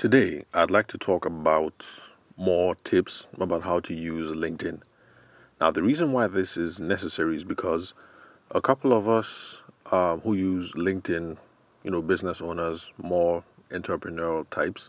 Today, 0.00 0.44
I'd 0.54 0.70
like 0.70 0.86
to 0.86 0.96
talk 0.96 1.26
about 1.26 1.86
more 2.38 2.74
tips 2.74 3.28
about 3.38 3.64
how 3.64 3.80
to 3.80 3.92
use 3.92 4.32
LinkedIn. 4.32 4.80
Now, 5.60 5.70
the 5.70 5.82
reason 5.82 6.12
why 6.12 6.26
this 6.26 6.56
is 6.56 6.80
necessary 6.80 7.36
is 7.36 7.44
because 7.44 7.92
a 8.50 8.62
couple 8.62 8.94
of 8.94 9.10
us 9.10 9.60
uh, 9.92 10.16
who 10.16 10.32
use 10.32 10.72
LinkedIn, 10.72 11.36
you 11.84 11.90
know, 11.90 12.00
business 12.00 12.40
owners, 12.40 12.94
more 12.96 13.44
entrepreneurial 13.72 14.48
types, 14.48 14.88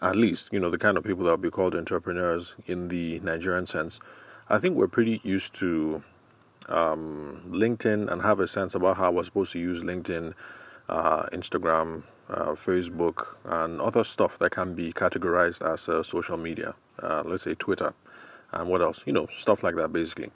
at 0.00 0.16
least, 0.16 0.50
you 0.50 0.58
know, 0.58 0.70
the 0.70 0.78
kind 0.78 0.96
of 0.96 1.04
people 1.04 1.24
that 1.26 1.32
would 1.32 1.42
be 1.42 1.50
called 1.50 1.74
entrepreneurs 1.74 2.56
in 2.64 2.88
the 2.88 3.20
Nigerian 3.20 3.66
sense, 3.66 4.00
I 4.48 4.56
think 4.56 4.76
we're 4.76 4.88
pretty 4.88 5.20
used 5.22 5.56
to 5.56 6.02
um, 6.70 7.42
LinkedIn 7.50 8.10
and 8.10 8.22
have 8.22 8.40
a 8.40 8.48
sense 8.48 8.74
about 8.74 8.96
how 8.96 9.10
we're 9.10 9.24
supposed 9.24 9.52
to 9.52 9.58
use 9.58 9.82
LinkedIn, 9.82 10.32
uh, 10.88 11.24
Instagram, 11.34 12.04
uh, 12.28 12.52
Facebook, 12.52 13.36
and 13.44 13.80
other 13.80 14.04
stuff 14.04 14.38
that 14.38 14.50
can 14.50 14.74
be 14.74 14.92
categorized 14.92 15.62
as 15.62 15.88
uh, 15.88 16.02
social 16.02 16.36
media. 16.36 16.74
Uh, 17.02 17.22
let's 17.24 17.44
say 17.44 17.54
Twitter, 17.54 17.94
and 18.52 18.68
what 18.68 18.82
else? 18.82 19.02
You 19.06 19.12
know, 19.12 19.26
stuff 19.36 19.62
like 19.62 19.76
that, 19.76 19.92
basically. 19.92 20.30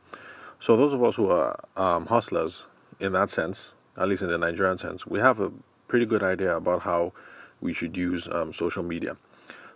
So 0.58 0.76
those 0.76 0.92
of 0.92 1.02
us 1.02 1.16
who 1.16 1.30
are 1.30 1.58
um, 1.76 2.06
hustlers, 2.06 2.66
in 3.00 3.12
that 3.12 3.30
sense, 3.30 3.74
at 3.96 4.08
least 4.08 4.22
in 4.22 4.28
the 4.28 4.38
Nigerian 4.38 4.78
sense, 4.78 5.06
we 5.06 5.18
have 5.18 5.40
a 5.40 5.50
pretty 5.88 6.06
good 6.06 6.22
idea 6.22 6.56
about 6.56 6.82
how 6.82 7.12
we 7.60 7.72
should 7.72 7.96
use 7.96 8.28
um, 8.28 8.52
social 8.52 8.82
media. 8.82 9.16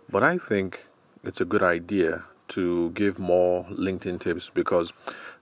But 0.09 0.23
I 0.23 0.37
think 0.37 0.85
it's 1.23 1.41
a 1.41 1.45
good 1.45 1.63
idea 1.63 2.23
to 2.49 2.91
give 2.91 3.19
more 3.19 3.65
LinkedIn 3.65 4.19
tips 4.19 4.49
because 4.53 4.93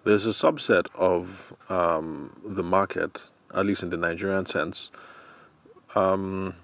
there's 0.04 0.26
a 0.26 0.30
subset 0.30 0.88
of 0.96 1.54
um, 1.70 2.36
the 2.44 2.64
market, 2.64 3.22
at 3.54 3.66
least 3.66 3.84
in 3.84 3.90
the 3.90 3.98
Nigerian 3.98 4.46
sense, 4.46 4.90
um, 5.94 6.56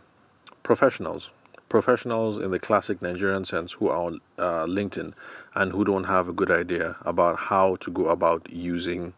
professionals, 0.63 1.29
professionals 1.69 2.37
in 2.37 2.51
the 2.51 2.59
classic 2.59 3.01
Nigerian 3.01 3.45
sense 3.45 3.73
who 3.73 3.87
are 3.89 3.97
on 3.97 4.21
uh, 4.37 4.65
LinkedIn 4.65 5.13
and 5.55 5.71
who 5.71 5.83
don't 5.83 6.05
have 6.05 6.27
a 6.27 6.33
good 6.33 6.51
idea 6.51 6.95
about 7.01 7.37
how 7.37 7.75
to 7.77 7.91
go 7.91 8.07
about 8.09 8.47
using 8.51 9.13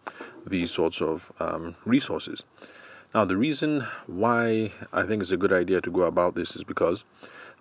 these 0.45 0.72
sorts 0.72 1.02
of 1.02 1.31
um, 1.39 1.75
resources. 1.85 2.44
Now, 3.13 3.25
the 3.25 3.38
reason 3.38 3.85
why 4.08 4.72
I 4.91 5.03
think 5.03 5.22
it's 5.22 5.31
a 5.31 5.38
good 5.38 5.53
idea 5.53 5.81
to 5.81 5.91
go 5.91 6.02
about 6.03 6.35
this 6.35 6.55
is 6.55 6.63
because 6.63 7.03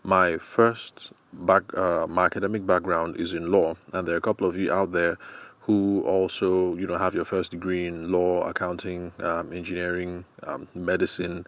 my 0.03 0.39
first 0.39 1.13
back, 1.33 1.63
uh, 1.77 2.07
my 2.07 2.25
academic 2.27 2.67
background 2.67 3.17
is 3.17 3.35
in 3.35 3.53
law, 3.53 3.77
and 3.93 4.09
there 4.09 4.15
are 4.15 4.19
a 4.19 4.23
couple 4.23 4.47
of 4.49 4.57
you 4.57 4.73
out 4.73 4.93
there 4.93 5.19
who 5.61 6.03
also, 6.03 6.75
you 6.77 6.87
know, 6.87 6.99
have 6.99 7.15
your 7.15 7.25
first 7.25 7.53
degree 7.53 7.87
in 7.87 8.11
law, 8.11 8.43
accounting, 8.49 9.13
um, 9.21 9.53
engineering, 9.53 10.25
um, 10.43 10.67
medicine, 10.75 11.47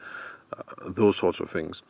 those 0.87 1.17
sorts 1.17 1.41
of 1.41 1.51
things. 1.51 1.83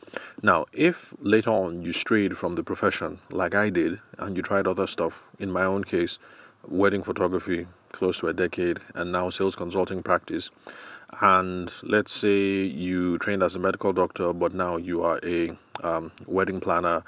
Now, 0.43 0.67
if 0.73 1.15
later 1.21 1.51
on 1.51 1.83
you 1.83 1.93
strayed 1.93 2.37
from 2.37 2.55
the 2.55 2.63
profession 2.63 3.19
like 3.31 3.55
I 3.55 3.71
did 3.71 4.01
and 4.19 4.37
you 4.37 4.43
tried 4.43 4.67
other 4.67 4.87
stuff, 4.87 5.23
in 5.39 5.51
my 5.51 5.65
own 5.65 5.85
case, 5.85 6.19
wedding 6.67 7.03
photography, 7.03 7.67
close 7.93 8.19
to 8.19 8.29
a 8.29 8.33
decade, 8.33 8.79
and 8.95 9.13
now 9.13 9.31
sales 9.31 9.57
consulting 9.57 10.03
practice, 10.03 10.51
and 11.21 11.73
let's 11.83 12.13
say 12.13 12.63
you 12.65 13.19
trained 13.19 13.43
as 13.43 13.55
a 13.55 13.59
medical 13.59 13.93
doctor, 13.93 14.33
but 14.33 14.55
now 14.55 14.77
you 14.77 15.03
are 15.03 15.21
a 15.23 15.57
um, 15.83 16.11
wedding 16.27 16.61
planner 16.61 17.03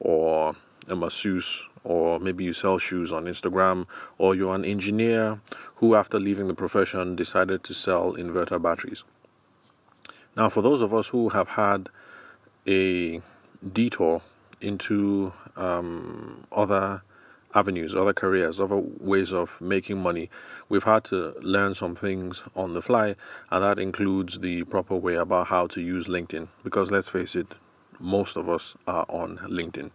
or 0.00 0.56
a 0.88 0.96
masseuse, 0.96 1.62
or 1.84 2.18
maybe 2.18 2.44
you 2.44 2.52
sell 2.52 2.78
shoes 2.78 3.12
on 3.12 3.24
Instagram, 3.26 3.86
or 4.18 4.34
you're 4.34 4.54
an 4.54 4.64
engineer 4.64 5.40
who, 5.76 5.94
after 5.94 6.18
leaving 6.18 6.48
the 6.48 6.54
profession, 6.54 7.14
decided 7.14 7.62
to 7.64 7.74
sell 7.74 8.14
inverter 8.14 8.60
batteries. 8.60 9.04
Now, 10.36 10.48
for 10.48 10.62
those 10.62 10.80
of 10.80 10.94
us 10.94 11.08
who 11.08 11.28
have 11.30 11.48
had 11.48 11.88
a 12.66 13.20
detour 13.72 14.22
into 14.60 15.32
um, 15.56 16.46
other 16.50 17.02
avenues, 17.54 17.94
other 17.94 18.14
careers, 18.14 18.58
other 18.58 18.76
ways 18.76 19.32
of 19.32 19.60
making 19.60 20.02
money, 20.02 20.30
we've 20.70 20.84
had 20.84 21.04
to 21.04 21.34
learn 21.42 21.74
some 21.74 21.94
things 21.94 22.42
on 22.56 22.72
the 22.72 22.80
fly, 22.80 23.14
and 23.50 23.62
that 23.62 23.78
includes 23.78 24.38
the 24.38 24.64
proper 24.64 24.96
way 24.96 25.16
about 25.16 25.48
how 25.48 25.66
to 25.66 25.82
use 25.82 26.06
LinkedIn. 26.06 26.48
Because 26.64 26.90
let's 26.90 27.08
face 27.08 27.36
it, 27.36 27.54
most 28.00 28.36
of 28.36 28.48
us 28.48 28.74
are 28.86 29.04
on 29.08 29.36
LinkedIn. 29.38 29.90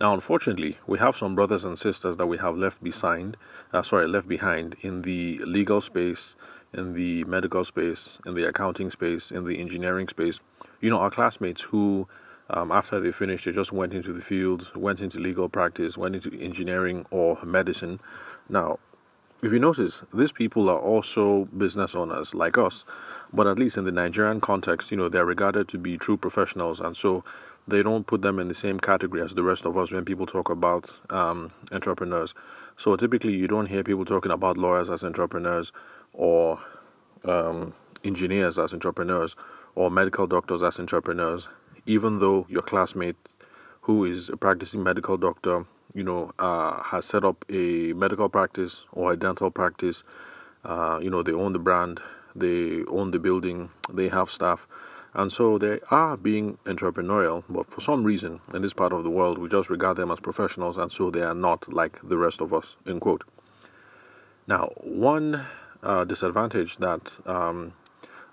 Now, 0.00 0.14
unfortunately, 0.14 0.78
we 0.86 0.98
have 0.98 1.16
some 1.16 1.34
brothers 1.34 1.64
and 1.64 1.78
sisters 1.78 2.16
that 2.16 2.26
we 2.26 2.38
have 2.38 2.56
left 2.56 2.82
behind, 2.82 3.36
uh, 3.72 3.82
sorry, 3.82 4.06
left 4.08 4.28
behind 4.28 4.76
in 4.80 5.02
the 5.02 5.40
legal 5.44 5.80
space, 5.80 6.34
in 6.72 6.94
the 6.94 7.24
medical 7.24 7.64
space, 7.64 8.18
in 8.26 8.34
the 8.34 8.48
accounting 8.48 8.90
space, 8.90 9.30
in 9.30 9.44
the 9.44 9.58
engineering 9.60 10.08
space. 10.08 10.40
You 10.80 10.90
know, 10.90 10.98
our 10.98 11.10
classmates 11.10 11.62
who, 11.62 12.06
um, 12.48 12.70
after 12.70 13.00
they 13.00 13.12
finished, 13.12 13.44
they 13.44 13.52
just 13.52 13.72
went 13.72 13.92
into 13.92 14.12
the 14.12 14.20
field, 14.20 14.70
went 14.74 15.00
into 15.00 15.18
legal 15.18 15.48
practice, 15.48 15.98
went 15.98 16.14
into 16.14 16.38
engineering 16.40 17.06
or 17.10 17.38
medicine. 17.44 18.00
Now, 18.48 18.78
if 19.42 19.52
you 19.52 19.58
notice, 19.58 20.04
these 20.12 20.32
people 20.32 20.68
are 20.68 20.78
also 20.78 21.46
business 21.56 21.94
owners 21.94 22.34
like 22.34 22.58
us, 22.58 22.84
but 23.32 23.46
at 23.46 23.58
least 23.58 23.78
in 23.78 23.84
the 23.84 23.92
Nigerian 23.92 24.40
context, 24.40 24.90
you 24.90 24.98
know, 24.98 25.08
they're 25.08 25.24
regarded 25.24 25.66
to 25.68 25.78
be 25.78 25.96
true 25.96 26.18
professionals, 26.18 26.78
and 26.78 26.94
so 26.94 27.24
they 27.66 27.82
don't 27.82 28.06
put 28.06 28.20
them 28.20 28.38
in 28.38 28.48
the 28.48 28.54
same 28.54 28.78
category 28.78 29.22
as 29.22 29.34
the 29.34 29.42
rest 29.42 29.64
of 29.64 29.78
us 29.78 29.92
when 29.92 30.04
people 30.04 30.26
talk 30.26 30.50
about 30.50 30.90
um, 31.08 31.52
entrepreneurs. 31.72 32.34
So 32.76 32.94
typically, 32.96 33.34
you 33.34 33.46
don't 33.46 33.66
hear 33.66 33.82
people 33.82 34.04
talking 34.04 34.32
about 34.32 34.58
lawyers 34.58 34.90
as 34.90 35.04
entrepreneurs 35.04 35.72
or 36.20 36.58
um, 37.24 37.72
engineers 38.04 38.58
as 38.58 38.74
entrepreneurs 38.74 39.34
or 39.74 39.90
medical 39.90 40.26
doctors 40.26 40.62
as 40.62 40.78
entrepreneurs, 40.78 41.48
even 41.86 42.18
though 42.18 42.46
your 42.50 42.60
classmate 42.60 43.16
who 43.80 44.04
is 44.04 44.28
a 44.28 44.36
practicing 44.36 44.82
medical 44.82 45.16
doctor, 45.16 45.64
you 45.94 46.04
know, 46.04 46.30
uh, 46.38 46.82
has 46.82 47.06
set 47.06 47.24
up 47.24 47.42
a 47.48 47.94
medical 47.94 48.28
practice 48.28 48.84
or 48.92 49.12
a 49.12 49.16
dental 49.16 49.50
practice. 49.50 50.04
Uh, 50.62 51.00
you 51.02 51.08
know, 51.08 51.22
they 51.22 51.32
own 51.32 51.54
the 51.54 51.58
brand, 51.58 52.00
they 52.36 52.84
own 52.88 53.12
the 53.12 53.18
building, 53.18 53.70
they 53.90 54.08
have 54.08 54.30
staff. 54.30 54.68
And 55.14 55.32
so 55.32 55.56
they 55.56 55.80
are 55.90 56.18
being 56.18 56.58
entrepreneurial, 56.66 57.44
but 57.48 57.66
for 57.66 57.80
some 57.80 58.04
reason 58.04 58.40
in 58.52 58.60
this 58.60 58.74
part 58.74 58.92
of 58.92 59.04
the 59.04 59.10
world, 59.10 59.38
we 59.38 59.48
just 59.48 59.70
regard 59.70 59.96
them 59.96 60.10
as 60.10 60.20
professionals, 60.20 60.76
and 60.76 60.92
so 60.92 61.10
they 61.10 61.22
are 61.22 61.34
not 61.34 61.72
like 61.72 61.98
the 62.06 62.18
rest 62.18 62.42
of 62.42 62.52
us. 62.52 62.76
End 62.86 63.00
quote. 63.00 63.24
Now, 64.46 64.70
one 64.76 65.46
uh, 65.82 66.04
disadvantage 66.04 66.76
that 66.78 67.10
um, 67.26 67.72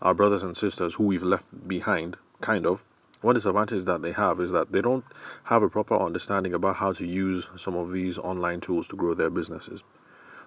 our 0.01 0.13
brothers 0.13 0.43
and 0.43 0.55
sisters 0.55 0.95
who 0.95 1.05
we've 1.05 1.23
left 1.23 1.67
behind, 1.67 2.17
kind 2.41 2.65
of, 2.65 2.83
one 3.21 3.33
disadvantage 3.33 3.85
that 3.85 4.03
they 4.03 4.11
have 4.11 4.39
is 4.39 4.51
that 4.51 4.71
they 4.71 4.81
don't 4.81 5.03
have 5.45 5.63
a 5.63 5.69
proper 5.69 5.97
understanding 5.97 6.53
about 6.53 6.75
how 6.75 6.93
to 6.93 7.05
use 7.05 7.47
some 7.55 7.75
of 7.75 7.91
these 7.91 8.17
online 8.19 8.61
tools 8.61 8.87
to 8.89 8.95
grow 8.95 9.13
their 9.15 9.31
businesses. 9.31 9.83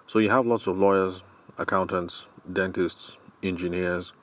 So 0.07 0.19
you 0.19 0.29
have 0.29 0.45
lots 0.45 0.67
of 0.67 0.77
lawyers, 0.77 1.23
accountants, 1.57 2.29
dentists, 2.53 3.17
engineers, 3.43 4.13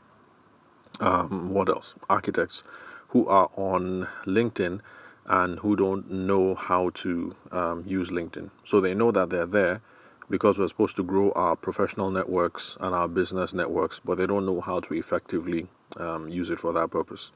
um, 1.00 1.53
what 1.53 1.69
else? 1.69 1.95
Architects 2.09 2.62
who 3.09 3.27
are 3.28 3.50
on 3.56 4.09
LinkedIn 4.27 4.81
and 5.27 5.59
who 5.59 5.77
don't 5.77 6.10
know 6.10 6.55
how 6.55 6.91
to 6.95 7.34
um, 7.53 7.84
use 7.87 8.10
LinkedIn. 8.10 8.50
So 8.65 8.81
they 8.81 8.95
know 8.95 9.10
that 9.12 9.31
they're 9.31 9.47
there 9.47 9.83
because 10.31 10.59
we're 10.59 10.69
supposed 10.69 10.97
to 10.97 11.03
grow 11.03 11.33
our 11.33 11.56
professional 11.56 12.11
networks 12.11 12.77
and 12.81 12.94
our 12.94 13.09
business 13.09 13.55
networks, 13.55 13.99
but 13.99 14.19
they 14.19 14.27
don't 14.27 14.47
know 14.47 14.61
how 14.61 14.81
to 14.81 14.94
effectively 14.94 15.66
um, 15.97 16.28
use 16.28 16.50
it 16.50 16.59
for 16.59 16.72
that 16.72 16.91
purpose. 16.91 17.33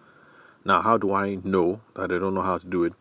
Now, 0.65 0.83
how 0.83 0.99
do 0.99 1.13
I 1.13 1.37
know 1.43 1.81
that 1.95 2.11
they 2.11 2.19
don't 2.19 2.35
know 2.35 2.43
how 2.43 2.59
to 2.59 2.67
do 2.67 2.85
it? 2.85 2.93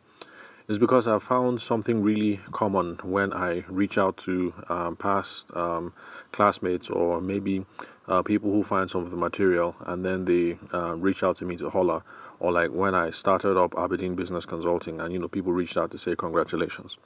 It's 0.68 0.78
because 0.78 1.07
I 1.07 1.19
found 1.19 1.59
something 1.59 2.02
really 2.02 2.40
common 2.52 2.97
when 3.03 3.34
I 3.34 3.66
reach 3.68 3.97
out 3.97 4.16
to 4.18 4.53
um, 4.69 4.96
past 4.96 5.53
um, 5.56 5.94
classmates 6.31 6.90
or 6.90 7.19
maybe 7.19 7.66
uh, 8.08 8.22
people 8.22 8.52
who 8.52 8.63
find 8.63 8.90
some 8.90 9.03
of 9.03 9.12
the 9.12 9.18
material 9.18 9.75
and 9.85 10.06
then 10.06 10.25
they 10.25 10.58
uh, 10.73 10.96
reach 10.96 11.23
out 11.23 11.35
to 11.38 11.46
me 11.46 11.58
to 11.58 11.69
holler, 11.69 12.03
or 12.40 12.52
like 12.52 12.72
when 12.72 12.96
I 12.96 13.09
started 13.09 13.58
up 13.58 13.75
Aberdeen 13.78 14.16
Business 14.16 14.46
Consulting 14.46 15.02
and 15.02 15.11
you 15.11 15.20
know 15.20 15.28
people 15.28 15.52
reached 15.52 15.78
out 15.78 15.91
to 15.91 15.97
say 15.97 16.16
congratulations. 16.16 16.97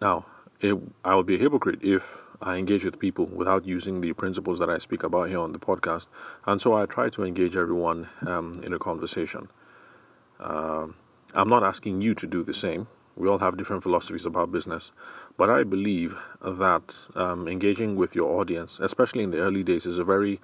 Now, 0.00 0.26
it, 0.60 0.76
I 1.04 1.14
would 1.14 1.26
be 1.26 1.36
a 1.36 1.38
hypocrite 1.38 1.82
if 1.82 2.22
I 2.40 2.56
engage 2.56 2.84
with 2.84 2.98
people 2.98 3.26
without 3.26 3.64
using 3.66 4.00
the 4.00 4.12
principles 4.12 4.58
that 4.58 4.70
I 4.70 4.78
speak 4.78 5.02
about 5.02 5.28
here 5.28 5.38
on 5.38 5.52
the 5.52 5.58
podcast. 5.58 6.08
And 6.46 6.60
so 6.60 6.74
I 6.74 6.86
try 6.86 7.08
to 7.10 7.24
engage 7.24 7.56
everyone 7.56 8.08
um, 8.26 8.52
in 8.62 8.72
a 8.72 8.78
conversation. 8.78 9.48
Uh, 10.40 10.88
I'm 11.34 11.48
not 11.48 11.62
asking 11.62 12.00
you 12.00 12.14
to 12.14 12.26
do 12.26 12.42
the 12.42 12.54
same. 12.54 12.86
We 13.16 13.28
all 13.28 13.38
have 13.38 13.56
different 13.56 13.82
philosophies 13.82 14.26
about 14.26 14.52
business. 14.52 14.92
But 15.36 15.50
I 15.50 15.64
believe 15.64 16.16
that 16.42 16.96
um, 17.14 17.48
engaging 17.48 17.96
with 17.96 18.14
your 18.14 18.40
audience, 18.40 18.80
especially 18.80 19.22
in 19.22 19.30
the 19.30 19.38
early 19.38 19.62
days, 19.62 19.86
is 19.86 19.98
a 19.98 20.04
very 20.04 20.40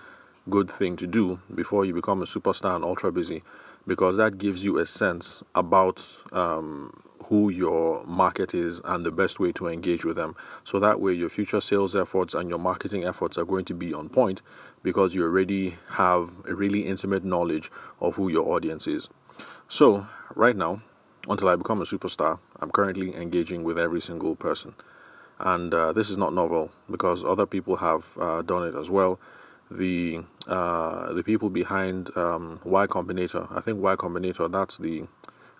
good 0.48 0.70
thing 0.70 0.96
to 0.96 1.06
do 1.06 1.38
before 1.54 1.84
you 1.84 1.92
become 1.94 2.22
a 2.22 2.24
superstar 2.24 2.74
and 2.74 2.84
ultra 2.84 3.12
busy 3.12 3.42
because 3.86 4.16
that 4.16 4.38
gives 4.38 4.64
you 4.64 4.78
a 4.78 4.86
sense 4.86 5.42
about 5.54 6.04
um, 6.32 7.02
who 7.26 7.50
your 7.50 8.04
market 8.04 8.54
is 8.54 8.80
and 8.84 9.04
the 9.04 9.10
best 9.10 9.38
way 9.38 9.52
to 9.52 9.68
engage 9.68 10.04
with 10.04 10.16
them. 10.16 10.34
So 10.64 10.78
that 10.80 11.00
way, 11.00 11.12
your 11.12 11.28
future 11.28 11.60
sales 11.60 11.94
efforts 11.94 12.34
and 12.34 12.48
your 12.48 12.58
marketing 12.58 13.04
efforts 13.04 13.38
are 13.38 13.44
going 13.44 13.64
to 13.66 13.74
be 13.74 13.94
on 13.94 14.08
point 14.08 14.42
because 14.82 15.14
you 15.14 15.22
already 15.24 15.76
have 15.88 16.30
a 16.48 16.54
really 16.54 16.80
intimate 16.86 17.24
knowledge 17.24 17.70
of 18.00 18.16
who 18.16 18.28
your 18.30 18.48
audience 18.48 18.86
is. 18.86 19.08
So, 19.68 20.06
right 20.34 20.56
now, 20.56 20.82
until 21.28 21.48
I 21.48 21.56
become 21.56 21.80
a 21.80 21.84
superstar, 21.84 22.38
I'm 22.60 22.70
currently 22.70 23.14
engaging 23.14 23.62
with 23.62 23.78
every 23.78 24.00
single 24.00 24.34
person. 24.34 24.74
And 25.38 25.72
uh, 25.72 25.92
this 25.92 26.10
is 26.10 26.16
not 26.16 26.34
novel 26.34 26.70
because 26.90 27.24
other 27.24 27.46
people 27.46 27.76
have 27.76 28.06
uh, 28.18 28.42
done 28.42 28.66
it 28.66 28.74
as 28.74 28.90
well. 28.90 29.18
The 29.70 30.24
uh, 30.48 31.12
the 31.12 31.22
people 31.22 31.48
behind 31.48 32.10
um, 32.16 32.60
Y 32.64 32.86
Combinator, 32.88 33.46
I 33.56 33.60
think 33.60 33.80
Y 33.80 33.94
Combinator, 33.94 34.50
that's 34.50 34.78
the 34.78 35.04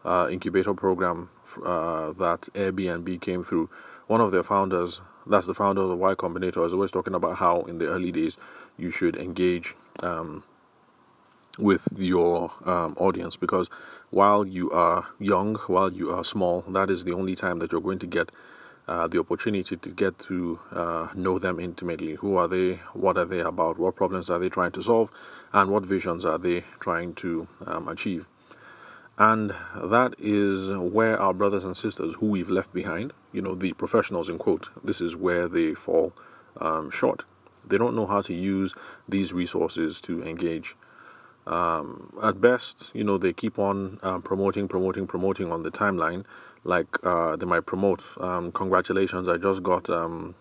uh, 0.05 0.29
incubator 0.31 0.75
program 0.75 1.31
uh, 1.65 2.13
that 2.13 2.49
Airbnb 2.55 3.21
came 3.21 3.43
through. 3.43 3.69
One 4.07 4.21
of 4.21 4.31
their 4.31 4.43
founders, 4.43 5.01
that's 5.27 5.47
the 5.47 5.55
founder 5.55 5.83
of 5.83 5.89
the 5.89 5.97
Y 5.97 6.15
Combinator, 6.15 6.65
is 6.67 6.75
always 6.75 6.91
talking 6.91 7.15
about 7.15 7.37
how 7.37 7.63
in 7.63 7.79
the 7.79 7.87
early 7.87 8.13
days 8.13 8.39
you 8.77 8.91
should 8.91 9.17
engage 9.17 9.75
um, 10.03 10.43
with 11.59 11.89
your 11.97 12.53
um, 12.65 12.95
audience 12.99 13.37
because 13.37 13.69
while 14.11 14.47
you 14.47 14.71
are 14.71 15.07
young, 15.19 15.57
while 15.67 15.93
you 15.93 16.11
are 16.11 16.25
small, 16.25 16.63
that 16.69 16.91
is 16.91 17.05
the 17.05 17.13
only 17.13 17.35
time 17.35 17.59
that 17.59 17.73
you're 17.73 17.81
going 17.81 17.99
to 17.99 18.07
get 18.07 18.31
uh, 18.89 19.07
the 19.07 19.21
opportunity 19.21 19.77
to 19.77 19.89
get 19.91 20.19
to 20.19 20.59
uh, 20.73 21.09
know 21.15 21.39
them 21.39 21.61
intimately. 21.61 22.15
Who 22.15 22.37
are 22.37 22.49
they? 22.49 22.75
What 22.93 23.17
are 23.17 23.25
they 23.25 23.41
about? 23.41 23.79
What 23.79 23.95
problems 23.95 24.31
are 24.31 24.39
they 24.39 24.49
trying 24.49 24.73
to 24.73 24.83
solve? 24.83 25.13
And 25.53 25.71
what 25.71 25.85
visions 25.87 26.25
are 26.25 26.39
they 26.39 26.65
trying 26.81 27.15
to 27.15 27.47
um, 27.67 27.89
achieve? 27.89 28.27
And 29.21 29.55
that 29.77 30.15
is 30.19 30.73
where 30.73 31.21
our 31.21 31.35
brothers 31.35 31.65
and 31.65 31.77
sisters 31.77 32.17
who 32.17 32.29
we've 32.29 32.51
left 32.51 32.75
behind, 32.75 33.13
you 33.33 33.43
know, 33.43 33.55
the 33.55 33.75
professionals 33.75 34.31
in 34.31 34.39
quote, 34.39 34.71
this 34.85 35.03
is 35.03 35.17
where 35.17 35.49
they 35.49 35.75
fall 35.75 36.15
um, 36.61 36.91
short. 36.91 37.25
They 37.69 37.79
don't 37.79 37.97
know 37.97 38.07
how 38.07 38.23
to 38.23 38.35
use 38.35 38.75
these 39.09 39.35
resources 39.35 40.01
to 40.03 40.25
engage 40.25 40.77
um, 41.47 42.13
at 42.23 42.41
best, 42.41 42.91
you 42.95 43.05
know, 43.05 43.19
they 43.19 43.33
keep 43.33 43.59
on 43.59 44.01
um, 44.03 44.23
promoting, 44.23 44.69
promoting, 44.69 45.07
promoting 45.07 45.53
on 45.53 45.63
the 45.65 45.71
timeline. 45.73 46.25
Like 46.65 46.89
uh, 47.05 47.37
they 47.37 47.47
might 47.47 47.67
promote, 47.67 48.05
um, 48.21 48.53
congratulations, 48.53 49.29
I 49.29 49.39
just 49.39 49.63
got 49.63 49.91
um, 49.91 50.35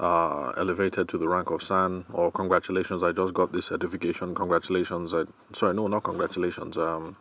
uh, 0.00 0.50
elevated 0.56 1.08
to 1.10 1.18
the 1.18 1.28
rank 1.28 1.50
of 1.50 1.62
SAN, 1.62 2.06
or 2.12 2.32
congratulations, 2.32 3.02
I 3.02 3.12
just 3.12 3.34
got 3.34 3.52
this 3.52 3.66
certification. 3.66 4.34
Congratulations, 4.34 5.14
I, 5.14 5.24
sorry, 5.52 5.74
no, 5.74 5.88
not 5.88 6.04
congratulations. 6.04 6.78
Um, 6.78 7.16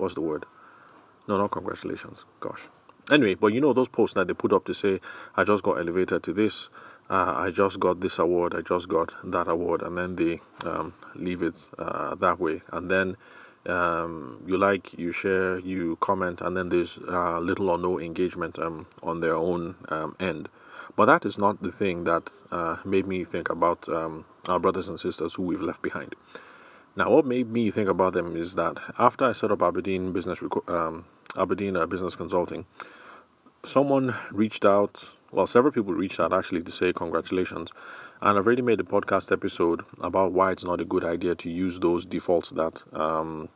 what's 0.00 0.14
the 0.14 0.20
word? 0.20 0.46
No, 1.28 1.38
not 1.38 1.50
congratulations. 1.50 2.24
Gosh. 2.40 2.68
Anyway, 3.10 3.34
but 3.34 3.48
you 3.48 3.60
know 3.60 3.72
those 3.72 3.88
posts 3.88 4.14
that 4.14 4.28
they 4.28 4.34
put 4.34 4.52
up 4.52 4.64
to 4.66 4.74
say, 4.74 5.00
I 5.36 5.44
just 5.44 5.62
got 5.62 5.78
elevated 5.78 6.22
to 6.24 6.32
this, 6.32 6.70
uh, 7.08 7.34
I 7.36 7.50
just 7.50 7.80
got 7.80 8.00
this 8.00 8.18
award, 8.18 8.54
I 8.54 8.60
just 8.62 8.88
got 8.88 9.14
that 9.24 9.48
award, 9.48 9.82
and 9.82 9.98
then 9.98 10.16
they 10.16 10.40
um, 10.64 10.94
leave 11.14 11.42
it 11.42 11.54
uh, 11.78 12.14
that 12.16 12.38
way. 12.38 12.62
And 12.72 12.90
then 12.90 13.16
um, 13.66 14.42
you 14.46 14.56
like, 14.56 14.98
you 14.98 15.12
share, 15.12 15.58
you 15.58 15.96
comment, 15.96 16.40
and 16.40 16.56
then 16.56 16.68
there's 16.68 16.98
uh, 16.98 17.40
little 17.40 17.70
or 17.70 17.78
no 17.78 17.98
engagement 18.00 18.58
um, 18.58 18.86
on 19.02 19.20
their 19.20 19.34
own 19.34 19.74
um, 19.88 20.16
end. 20.20 20.48
But 20.96 21.06
that 21.06 21.24
is 21.24 21.38
not 21.38 21.62
the 21.62 21.70
thing 21.70 22.04
that 22.04 22.30
uh, 22.50 22.76
made 22.84 23.06
me 23.06 23.24
think 23.24 23.50
about 23.50 23.88
um, 23.88 24.24
our 24.48 24.58
brothers 24.58 24.88
and 24.88 24.98
sisters 24.98 25.34
who 25.34 25.42
we've 25.42 25.60
left 25.60 25.82
behind. 25.82 26.14
Now, 26.96 27.10
what 27.10 27.24
made 27.24 27.50
me 27.50 27.70
think 27.70 27.88
about 27.88 28.14
them 28.14 28.36
is 28.36 28.54
that 28.56 28.78
after 28.98 29.24
I 29.24 29.32
set 29.32 29.50
up 29.50 29.62
Aberdeen 29.62 30.12
Business 30.12 30.42
um, 30.68 31.04
Aberdeen 31.36 31.76
uh, 31.76 31.86
Business 31.86 32.16
Consulting, 32.16 32.66
someone 33.62 34.14
reached 34.32 34.64
out 34.64 35.04
well, 35.32 35.46
several 35.46 35.72
people 35.72 35.94
reached 35.94 36.18
out 36.18 36.32
actually 36.32 36.62
to 36.62 36.72
say 36.72 36.92
congratulations. 36.92 37.70
And 38.20 38.36
I've 38.36 38.46
already 38.46 38.62
made 38.62 38.80
a 38.80 38.84
podcast 38.84 39.30
episode 39.30 39.82
about 40.00 40.32
why 40.32 40.50
it's 40.50 40.64
not 40.64 40.80
a 40.80 40.84
good 40.84 41.04
idea 41.04 41.34
to 41.36 41.50
use 41.50 41.78
those 41.78 42.04
defaults 42.04 42.50
that 42.50 42.82
um, 42.92 43.48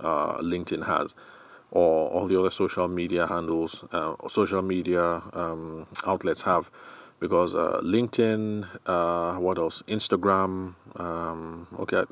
uh, 0.00 0.38
LinkedIn 0.38 0.84
has 0.86 1.14
or 1.70 2.10
all 2.10 2.26
the 2.26 2.38
other 2.38 2.50
social 2.50 2.88
media 2.88 3.28
handles, 3.28 3.84
uh, 3.92 4.14
social 4.28 4.60
media 4.60 5.22
um, 5.32 5.86
outlets 6.04 6.42
have 6.42 6.68
because 7.20 7.54
uh, 7.54 7.80
LinkedIn, 7.84 8.66
uh, 8.86 9.34
what 9.38 9.58
else? 9.58 9.82
Instagram. 9.86 10.74
Um, 10.96 11.68
okay, 11.78 12.02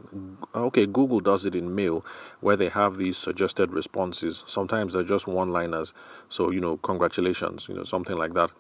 okay. 0.55 0.87
Google 0.87 1.21
does 1.21 1.47
it 1.47 1.55
in 1.55 1.75
mail, 1.75 2.05
where 2.41 2.57
they 2.57 2.69
have 2.69 2.99
these 2.99 3.17
suggested 3.17 3.73
responses. 3.73 4.45
Sometimes 4.47 4.93
they're 4.93 5.03
just 5.03 5.27
one-liners. 5.27 5.95
So 6.29 6.51
you 6.51 6.61
know, 6.61 6.77
congratulations, 6.77 7.69
you 7.69 7.75
know, 7.75 7.85
something 7.85 8.17
like 8.17 8.35
that. 8.35 8.53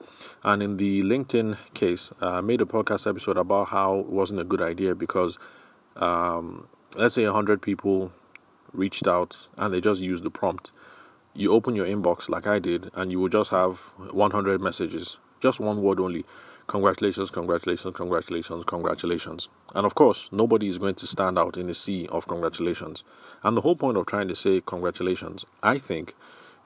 And 0.42 0.62
in 0.62 0.78
the 0.78 1.02
LinkedIn 1.02 1.58
case, 1.74 2.12
uh, 2.22 2.38
I 2.38 2.40
made 2.40 2.62
a 2.62 2.66
podcast 2.66 3.06
episode 3.06 3.36
about 3.36 3.68
how 3.68 4.00
it 4.00 4.06
wasn't 4.06 4.40
a 4.40 4.44
good 4.44 4.62
idea 4.62 4.94
because, 4.94 5.38
um, 5.96 6.66
let's 6.96 7.14
say, 7.14 7.24
hundred 7.24 7.60
people 7.60 8.10
reached 8.72 9.06
out 9.06 9.36
and 9.58 9.72
they 9.72 9.80
just 9.80 10.00
used 10.00 10.24
the 10.24 10.30
prompt. 10.30 10.72
You 11.34 11.52
open 11.52 11.76
your 11.76 11.86
inbox 11.86 12.28
like 12.28 12.46
I 12.46 12.58
did, 12.58 12.90
and 12.94 13.12
you 13.12 13.20
will 13.20 13.28
just 13.28 13.50
have 13.50 13.78
100 13.98 14.60
messages 14.60 15.18
just 15.40 15.60
one 15.60 15.82
word 15.82 16.00
only. 16.00 16.24
Congratulations, 16.66 17.30
congratulations, 17.30 17.96
congratulations, 17.96 18.64
congratulations. 18.64 19.48
And 19.74 19.86
of 19.86 19.94
course, 19.94 20.28
nobody 20.30 20.68
is 20.68 20.76
going 20.76 20.96
to 20.96 21.06
stand 21.06 21.38
out 21.38 21.56
in 21.56 21.70
a 21.70 21.74
sea 21.74 22.06
of 22.12 22.28
congratulations. 22.28 23.04
And 23.42 23.56
the 23.56 23.62
whole 23.62 23.76
point 23.76 23.96
of 23.96 24.06
trying 24.06 24.28
to 24.28 24.34
say 24.34 24.60
congratulations, 24.60 25.46
I 25.62 25.78
think, 25.78 26.14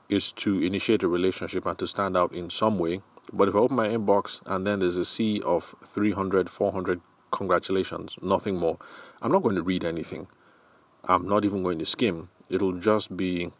is 0.08 0.32
to 0.32 0.60
initiate 0.60 1.02
a 1.02 1.08
relationship 1.08 1.66
and 1.66 1.78
to 1.78 1.86
stand 1.86 2.16
out 2.16 2.32
in 2.34 2.50
some 2.50 2.78
way. 2.78 3.00
But 3.32 3.48
if 3.48 3.54
I 3.54 3.58
open 3.58 3.76
my 3.76 3.88
inbox 3.88 4.40
and 4.46 4.66
then 4.66 4.80
there's 4.80 4.96
a 4.96 5.04
sea 5.04 5.40
of 5.42 5.74
300, 5.84 6.50
400 6.50 7.00
congratulations, 7.30 8.16
nothing 8.20 8.58
more, 8.58 8.78
I'm 9.22 9.30
not 9.30 9.42
going 9.42 9.54
to 9.54 9.62
read 9.62 9.84
anything. 9.84 10.26
I'm 11.04 11.28
not 11.28 11.44
even 11.44 11.62
going 11.62 11.78
to 11.78 11.86
skim. 11.86 12.28
It'll 12.48 12.72
just 12.72 13.16
be 13.16 13.52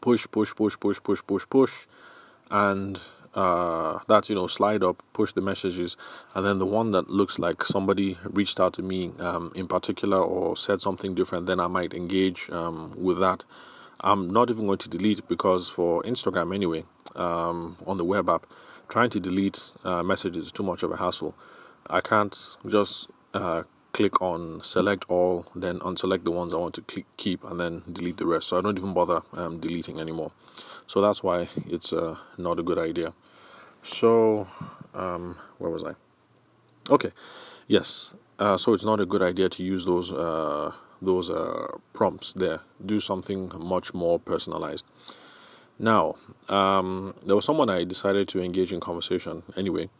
push, 0.00 0.26
push, 0.30 0.54
push, 0.54 0.78
push, 0.78 1.02
push, 1.02 1.20
push, 1.26 1.44
push. 1.50 1.86
And 2.50 3.00
uh, 3.34 3.98
that's 4.08 4.28
you 4.28 4.34
know 4.34 4.46
slide 4.46 4.84
up, 4.84 5.02
push 5.12 5.32
the 5.32 5.40
messages, 5.40 5.96
and 6.34 6.44
then 6.44 6.58
the 6.58 6.66
one 6.66 6.90
that 6.92 7.08
looks 7.10 7.38
like 7.38 7.64
somebody 7.64 8.18
reached 8.24 8.60
out 8.60 8.74
to 8.74 8.82
me 8.82 9.12
um, 9.18 9.52
in 9.54 9.66
particular 9.68 10.18
or 10.18 10.56
said 10.56 10.80
something 10.80 11.14
different, 11.14 11.46
then 11.46 11.60
I 11.60 11.66
might 11.66 11.94
engage 11.94 12.50
um, 12.50 12.92
with 12.96 13.18
that. 13.20 13.44
I'm 14.00 14.30
not 14.30 14.50
even 14.50 14.66
going 14.66 14.78
to 14.78 14.88
delete 14.88 15.26
because 15.28 15.68
for 15.68 16.02
Instagram 16.02 16.54
anyway, 16.54 16.84
um, 17.16 17.76
on 17.86 17.98
the 17.98 18.04
web 18.04 18.28
app, 18.28 18.46
trying 18.88 19.10
to 19.10 19.20
delete 19.20 19.60
uh, 19.84 20.02
messages 20.02 20.46
is 20.46 20.52
too 20.52 20.62
much 20.64 20.82
of 20.82 20.90
a 20.90 20.96
hassle. 20.96 21.34
I 21.88 22.00
can't 22.00 22.36
just 22.66 23.08
uh, 23.32 23.62
click 23.92 24.20
on 24.20 24.60
select 24.62 25.04
all, 25.08 25.46
then 25.54 25.78
unselect 25.80 26.24
the 26.24 26.30
ones 26.30 26.52
I 26.52 26.56
want 26.56 26.74
to 26.74 26.82
click, 26.82 27.06
keep, 27.16 27.44
and 27.44 27.60
then 27.60 27.82
delete 27.90 28.16
the 28.16 28.26
rest. 28.26 28.48
So 28.48 28.58
I 28.58 28.60
don't 28.62 28.76
even 28.78 28.94
bother 28.94 29.22
um, 29.34 29.60
deleting 29.60 30.00
anymore. 30.00 30.32
So 30.86 31.00
that's 31.00 31.22
why 31.22 31.48
it's 31.68 31.92
uh, 31.92 32.16
not 32.36 32.58
a 32.58 32.62
good 32.62 32.78
idea. 32.78 33.14
So, 33.82 34.46
um, 34.94 35.36
where 35.58 35.70
was 35.70 35.84
I? 35.84 35.94
Okay, 36.90 37.10
yes. 37.66 38.12
Uh, 38.38 38.56
so 38.56 38.74
it's 38.74 38.84
not 38.84 39.00
a 39.00 39.06
good 39.06 39.22
idea 39.22 39.48
to 39.48 39.62
use 39.62 39.84
those 39.84 40.12
uh, 40.12 40.72
those 41.00 41.30
uh, 41.30 41.76
prompts 41.92 42.32
there. 42.32 42.60
Do 42.84 43.00
something 43.00 43.52
much 43.58 43.94
more 43.94 44.18
personalized. 44.18 44.84
Now, 45.82 46.14
um, 46.48 47.12
there 47.26 47.34
was 47.34 47.44
someone 47.44 47.68
I 47.68 47.82
decided 47.82 48.28
to 48.28 48.40
engage 48.40 48.72
in 48.72 48.78
conversation 48.78 49.42
anyway, 49.56 49.90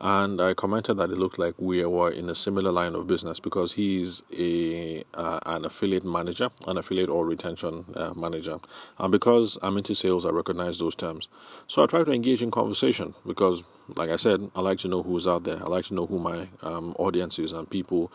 and 0.00 0.40
I 0.40 0.54
commented 0.54 0.98
that 0.98 1.10
it 1.10 1.18
looked 1.18 1.36
like 1.36 1.56
we 1.58 1.84
were 1.84 2.12
in 2.12 2.30
a 2.30 2.34
similar 2.36 2.70
line 2.70 2.94
of 2.94 3.08
business 3.08 3.40
because 3.40 3.72
he's 3.72 4.22
a 4.32 5.02
uh, 5.14 5.40
an 5.44 5.64
affiliate 5.64 6.04
manager, 6.04 6.48
an 6.68 6.78
affiliate 6.78 7.08
or 7.08 7.26
retention 7.26 7.84
uh, 7.96 8.12
manager, 8.14 8.60
and 8.98 9.10
because 9.10 9.58
I'm 9.62 9.76
into 9.76 9.96
sales, 9.96 10.24
I 10.24 10.30
recognize 10.30 10.78
those 10.78 10.94
terms. 10.94 11.26
So 11.66 11.82
I 11.82 11.86
tried 11.86 12.04
to 12.04 12.12
engage 12.12 12.40
in 12.40 12.52
conversation 12.52 13.14
because, 13.26 13.64
like 13.96 14.10
I 14.10 14.16
said, 14.16 14.48
I 14.54 14.60
like 14.60 14.78
to 14.78 14.88
know 14.88 15.02
who's 15.02 15.26
out 15.26 15.42
there. 15.42 15.60
I 15.60 15.66
like 15.66 15.86
to 15.86 15.94
know 15.94 16.06
who 16.06 16.20
my 16.20 16.46
um, 16.62 16.94
audience 17.00 17.40
is 17.40 17.50
and 17.50 17.68
people 17.68 18.12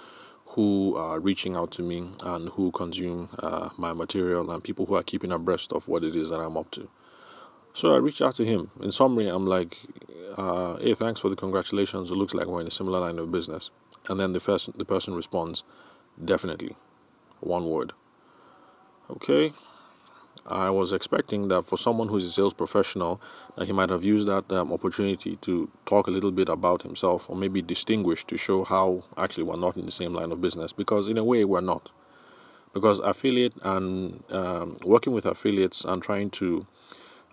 who 0.57 0.95
are 0.95 1.19
reaching 1.19 1.55
out 1.55 1.69
to 1.69 1.83
me 1.83 2.09
and 2.21 2.49
who 2.49 2.71
consume 2.71 3.29
uh, 3.37 3.69
my 3.77 3.93
material 3.93 4.49
and 4.49 4.63
people 4.63 4.87
who 4.87 4.95
are 4.95 5.03
keeping 5.03 5.31
abreast 5.31 5.71
of 5.71 5.87
what 5.87 6.03
it 6.03 6.15
is 6.15 6.31
that 6.31 6.39
I'm 6.39 6.57
up 6.57 6.71
to. 6.71 6.89
So 7.75 7.93
I 7.93 7.97
reached 7.97 8.23
out 8.23 8.33
to 8.37 8.43
him. 8.43 8.71
In 8.81 8.91
summary, 8.91 9.27
I'm 9.27 9.45
like, 9.45 9.77
uh, 10.35 10.77
"Hey, 10.77 10.95
thanks 10.95 11.19
for 11.19 11.29
the 11.29 11.35
congratulations. 11.35 12.09
It 12.09 12.15
looks 12.15 12.33
like 12.33 12.47
we're 12.47 12.61
in 12.61 12.67
a 12.67 12.71
similar 12.71 12.99
line 12.99 13.19
of 13.19 13.31
business." 13.31 13.69
And 14.09 14.19
then 14.19 14.33
the 14.33 14.39
first 14.39 14.75
the 14.75 14.83
person 14.83 15.13
responds, 15.13 15.63
"Definitely," 16.33 16.75
one 17.39 17.69
word. 17.69 17.93
Okay. 19.11 19.53
I 20.47 20.69
was 20.69 20.93
expecting 20.93 21.49
that 21.49 21.65
for 21.65 21.77
someone 21.77 22.07
who's 22.07 22.23
a 22.23 22.31
sales 22.31 22.53
professional, 22.53 23.21
that 23.55 23.65
he 23.65 23.73
might 23.73 23.89
have 23.89 24.03
used 24.03 24.27
that 24.27 24.49
um, 24.51 24.71
opportunity 24.71 25.35
to 25.37 25.69
talk 25.85 26.07
a 26.07 26.11
little 26.11 26.31
bit 26.31 26.49
about 26.49 26.83
himself, 26.83 27.29
or 27.29 27.35
maybe 27.35 27.61
distinguish 27.61 28.25
to 28.25 28.37
show 28.37 28.63
how 28.63 29.03
actually 29.17 29.43
we're 29.43 29.57
not 29.57 29.77
in 29.77 29.85
the 29.85 29.91
same 29.91 30.13
line 30.13 30.31
of 30.31 30.39
business. 30.41 30.71
Because 30.71 31.07
in 31.07 31.17
a 31.17 31.23
way, 31.23 31.43
we're 31.43 31.61
not. 31.61 31.89
Because 32.73 32.99
affiliate 32.99 33.53
and 33.63 34.23
um, 34.29 34.77
working 34.83 35.13
with 35.13 35.25
affiliates 35.25 35.83
and 35.83 36.01
trying 36.01 36.29
to 36.31 36.67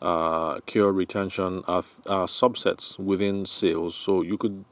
uh, 0.03 0.61
cure 0.67 0.93
retention 0.93 1.63
are, 1.67 1.85
are 2.09 2.27
subsets 2.27 2.99
within 2.99 3.47
sales. 3.47 3.95
So 3.95 4.23
you 4.23 4.39
could, 4.39 4.65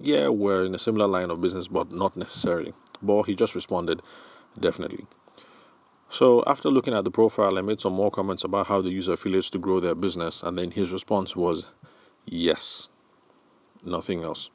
yeah, 0.00 0.28
we're 0.28 0.64
in 0.64 0.74
a 0.74 0.78
similar 0.78 1.06
line 1.06 1.30
of 1.30 1.40
business, 1.40 1.68
but 1.68 1.90
not 1.90 2.16
necessarily. 2.16 2.72
But 3.02 3.24
he 3.24 3.34
just 3.34 3.54
responded, 3.54 4.02
definitely. 4.58 5.06
So 6.10 6.42
after 6.46 6.70
looking 6.70 6.94
at 6.94 7.04
the 7.04 7.10
profile, 7.10 7.58
I 7.58 7.60
made 7.60 7.80
some 7.80 7.92
more 7.92 8.10
comments 8.10 8.42
about 8.42 8.68
how 8.68 8.80
they 8.80 8.88
use 8.88 9.08
affiliates 9.08 9.50
to 9.50 9.58
grow 9.58 9.78
their 9.78 9.94
business, 9.94 10.42
and 10.42 10.56
then 10.56 10.70
his 10.70 10.90
response 10.90 11.36
was, 11.36 11.66
"Yes, 12.24 12.88
nothing 13.84 14.24
else." 14.24 14.50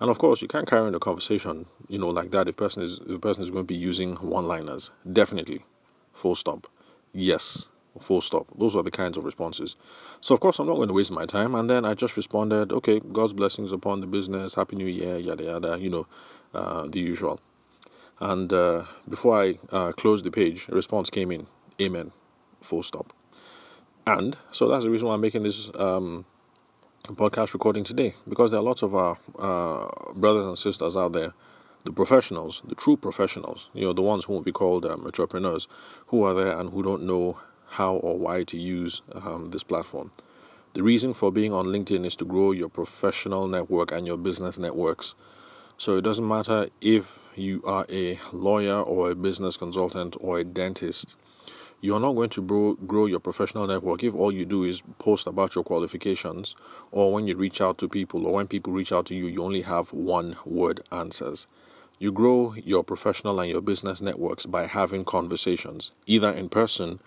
And 0.00 0.10
of 0.10 0.18
course, 0.18 0.42
you 0.42 0.48
can't 0.48 0.68
carry 0.68 0.84
on 0.86 0.94
a 0.94 0.98
conversation, 0.98 1.66
you 1.88 1.98
know, 1.98 2.10
like 2.10 2.32
that 2.32 2.48
if 2.48 2.56
person 2.56 2.82
is 2.82 2.98
if 2.98 3.06
the 3.06 3.18
person 3.20 3.44
is 3.44 3.50
going 3.50 3.64
to 3.64 3.74
be 3.74 3.76
using 3.76 4.16
one-liners. 4.16 4.90
Definitely, 5.10 5.64
full 6.12 6.34
stop. 6.34 6.66
Yes, 7.12 7.68
full 8.00 8.20
stop. 8.20 8.48
Those 8.58 8.74
are 8.74 8.82
the 8.82 8.90
kinds 8.90 9.16
of 9.16 9.24
responses. 9.24 9.76
So 10.20 10.34
of 10.34 10.40
course, 10.40 10.58
I'm 10.58 10.66
not 10.66 10.74
going 10.74 10.88
to 10.88 10.94
waste 10.94 11.12
my 11.12 11.26
time. 11.26 11.54
And 11.54 11.70
then 11.70 11.84
I 11.84 11.94
just 11.94 12.16
responded, 12.16 12.72
"Okay, 12.72 12.98
God's 12.98 13.34
blessings 13.34 13.70
upon 13.70 14.00
the 14.00 14.08
business. 14.08 14.56
Happy 14.56 14.74
New 14.74 14.86
Year, 14.86 15.16
yada 15.16 15.44
yada. 15.44 15.78
You 15.78 15.90
know, 15.90 16.06
uh, 16.52 16.88
the 16.88 16.98
usual." 16.98 17.38
And 18.22 18.52
uh, 18.52 18.84
before 19.08 19.42
I 19.42 19.58
uh, 19.72 19.90
closed 19.90 20.24
the 20.24 20.30
page, 20.30 20.68
a 20.68 20.74
response 20.76 21.10
came 21.10 21.32
in, 21.32 21.48
"Amen." 21.80 22.12
Full 22.60 22.84
stop. 22.84 23.12
And 24.06 24.36
so 24.52 24.68
that's 24.68 24.84
the 24.84 24.90
reason 24.90 25.08
why 25.08 25.14
I'm 25.14 25.20
making 25.20 25.42
this 25.42 25.70
um, 25.74 26.24
podcast 27.08 27.52
recording 27.52 27.82
today 27.82 28.14
because 28.28 28.52
there 28.52 28.60
are 28.60 28.62
lots 28.62 28.82
of 28.82 28.94
our 28.94 29.18
uh, 29.40 30.12
brothers 30.14 30.46
and 30.46 30.56
sisters 30.56 30.96
out 30.96 31.14
there, 31.14 31.32
the 31.82 31.92
professionals, 31.92 32.62
the 32.64 32.76
true 32.76 32.96
professionals, 32.96 33.70
you 33.74 33.84
know, 33.84 33.92
the 33.92 34.02
ones 34.02 34.24
who 34.24 34.34
won't 34.34 34.44
be 34.44 34.52
called 34.52 34.86
um, 34.86 35.04
entrepreneurs, 35.04 35.66
who 36.06 36.22
are 36.22 36.32
there 36.34 36.56
and 36.56 36.72
who 36.72 36.84
don't 36.84 37.02
know 37.02 37.38
how 37.70 37.94
or 37.94 38.16
why 38.16 38.44
to 38.44 38.56
use 38.56 39.02
um, 39.14 39.50
this 39.50 39.64
platform. 39.64 40.12
The 40.74 40.84
reason 40.84 41.12
for 41.12 41.32
being 41.32 41.52
on 41.52 41.66
LinkedIn 41.66 42.06
is 42.06 42.14
to 42.16 42.24
grow 42.24 42.52
your 42.52 42.68
professional 42.68 43.48
network 43.48 43.90
and 43.90 44.06
your 44.06 44.16
business 44.16 44.58
networks. 44.60 45.16
So 45.78 45.96
it 45.96 46.02
doesn't 46.02 46.26
matter 46.26 46.68
if 46.80 47.18
you 47.34 47.62
are 47.64 47.86
a 47.88 48.18
lawyer 48.32 48.80
or 48.80 49.10
a 49.10 49.14
business 49.14 49.56
consultant 49.56 50.16
or 50.20 50.38
a 50.38 50.44
dentist 50.44 51.16
you're 51.82 51.98
not 51.98 52.12
going 52.12 52.30
to 52.30 52.42
grow, 52.42 52.74
grow 52.74 53.06
your 53.06 53.18
professional 53.18 53.66
network 53.66 54.04
if 54.04 54.14
all 54.14 54.30
you 54.32 54.44
do 54.46 54.62
is 54.62 54.82
post 54.98 55.26
about 55.26 55.56
your 55.56 55.64
qualifications 55.64 56.54
or 56.92 57.12
when 57.12 57.26
you 57.26 57.36
reach 57.36 57.60
out 57.60 57.76
to 57.78 57.88
people 57.88 58.24
or 58.24 58.34
when 58.34 58.46
people 58.46 58.72
reach 58.72 58.92
out 58.92 59.04
to 59.06 59.16
you 59.16 59.26
you 59.26 59.42
only 59.42 59.62
have 59.62 59.92
one 59.92 60.36
word 60.46 60.80
answers. 60.92 61.48
You 61.98 62.12
grow 62.12 62.54
your 62.54 62.84
professional 62.84 63.40
and 63.40 63.50
your 63.50 63.60
business 63.60 64.00
networks 64.00 64.46
by 64.46 64.68
having 64.68 65.04
conversations 65.04 65.90
either 66.06 66.30
in 66.30 66.48
person 66.48 67.00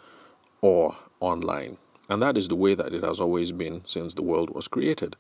or 0.60 0.98
online. 1.22 1.78
And 2.10 2.22
that 2.22 2.38
is 2.38 2.50
the 2.50 2.56
way 2.56 2.76
that 2.76 2.94
it 2.94 3.04
has 3.04 3.22
always 3.22 3.54
been 3.54 3.82
since 3.86 4.14
the 4.14 4.22
world 4.24 4.50
was 4.50 4.68
created 4.68 5.16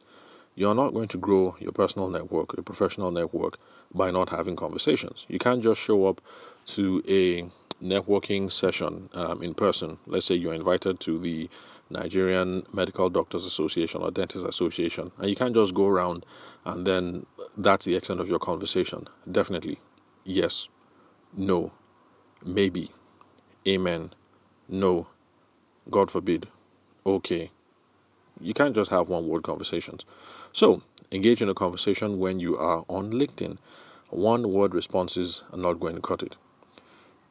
you're 0.56 0.76
not 0.76 0.94
going 0.94 1.08
to 1.08 1.18
grow 1.18 1.56
your 1.60 1.72
personal 1.72 2.10
network 2.10 2.56
your 2.56 2.64
professional 2.64 3.12
network 3.12 3.58
by 3.94 4.10
not 4.12 4.30
having 4.30 4.56
conversations 4.56 5.26
you 5.28 5.40
can't 5.40 5.64
just 5.64 5.80
show 5.80 6.06
up 6.08 6.22
to 6.66 7.04
a 7.08 7.50
networking 7.82 8.52
session 8.52 9.10
um, 9.14 9.42
in 9.42 9.54
person, 9.54 9.98
let's 10.08 10.26
say 10.26 10.36
you're 10.36 10.54
invited 10.54 11.00
to 11.02 11.20
the 11.20 11.50
Nigerian 11.90 12.66
Medical 12.74 13.10
Doctors 13.10 13.46
Association 13.46 14.02
or 14.02 14.12
Dentist 14.12 14.46
Association, 14.46 15.12
and 15.18 15.30
you 15.30 15.36
can't 15.36 15.54
just 15.54 15.74
go 15.74 15.88
around 15.88 16.26
and 16.66 16.86
then 16.88 17.26
that's 17.58 17.86
the 17.86 17.96
extent 17.96 18.20
of 18.20 18.30
your 18.30 18.40
conversation. 18.40 19.08
Definitely, 19.30 19.80
yes, 20.24 20.68
no, 21.36 21.72
maybe, 22.44 22.92
amen, 23.68 24.14
no, 24.68 25.08
God 25.90 26.10
forbid, 26.10 26.48
okay. 27.06 27.52
You 28.40 28.54
can't 28.54 28.76
just 28.76 28.92
have 28.92 29.10
one 29.10 29.28
word 29.28 29.44
conversations. 29.44 30.06
So, 30.54 30.82
engage 31.12 31.42
in 31.42 31.50
a 31.50 31.54
conversation 31.54 32.20
when 32.20 32.40
you 32.40 32.58
are 32.58 32.84
on 32.90 33.12
LinkedIn. 33.12 33.58
One 34.10 34.52
word 34.52 34.74
responses 34.74 35.44
are 35.52 35.58
not 35.58 35.80
going 35.80 35.96
to 35.96 36.02
cut 36.02 36.22
it 36.22 36.38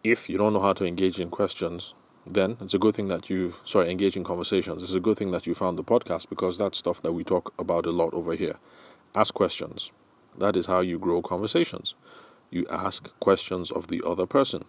if 0.05 0.29
you 0.29 0.37
don't 0.37 0.53
know 0.53 0.61
how 0.61 0.75
to 0.75 0.85
engage 0.85 1.19
in 1.19 1.31
questions, 1.31 1.95
then 2.27 2.59
it's 2.61 2.75
a 2.75 2.79
good 2.79 2.95
thing 2.95 3.09
that 3.09 3.31
you've 3.31 3.59
sorry 3.65 3.91
engage 3.91 4.17
in 4.17 4.23
conversations. 4.23 4.83
It's 4.83 4.95
a 4.95 5.01
good 5.01 5.17
thing 5.17 5.31
that 5.31 5.47
you 5.47 5.55
found 5.55 5.79
the 5.79 5.83
podcast 5.83 6.29
because 6.29 6.59
that's 6.59 6.79
stuff 6.79 7.03
that 7.03 7.13
we 7.13 7.25
talk 7.25 7.55
about 7.59 7.87
a 7.87 7.91
lot 7.91 8.13
over 8.13 8.35
here. 8.35 8.57
Ask 9.15 9.33
questions. 9.33 9.91
That 10.39 10.57
is 10.57 10.67
how 10.67 10.81
you 10.81 10.99
grow 10.99 11.23
conversations. 11.23 11.95
You 12.51 12.67
ask 12.71 13.09
questions 13.19 13.71
of 13.71 13.89
the 13.89 14.03
other 14.07 14.27
person. 14.27 14.65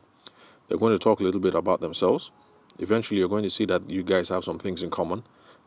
They're 0.67 0.77
going 0.77 0.93
to 0.93 0.99
talk 0.99 1.19
a 1.19 1.23
little 1.23 1.41
bit 1.41 1.53
about 1.53 1.81
themselves. 1.81 2.31
Eventually, 2.79 3.19
you're 3.19 3.29
going 3.29 3.43
to 3.43 3.49
see 3.49 3.65
that 3.65 3.89
you 3.89 4.03
guys 4.03 4.29
have 4.29 4.43
some 4.43 4.57
things 4.57 4.83
in 4.83 4.89
common, 4.89 5.23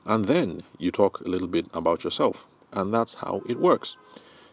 and 0.08 0.24
then 0.24 0.64
you 0.78 0.90
talk 0.90 1.20
a 1.20 1.28
little 1.28 1.46
bit 1.46 1.66
about 1.72 2.02
yourself, 2.02 2.48
and 2.72 2.92
that's 2.92 3.14
how 3.14 3.42
it 3.46 3.60
works. 3.60 3.96